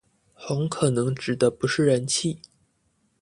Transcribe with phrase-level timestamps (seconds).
[0.35, 2.39] 紅可能指的不是人氣